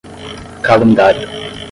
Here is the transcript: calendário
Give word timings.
calendário 0.67 1.29